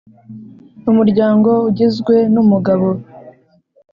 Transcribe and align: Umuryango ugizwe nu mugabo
Umuryango 0.89 1.49
ugizwe 1.69 2.15
nu 2.33 2.41
mugabo 2.49 2.87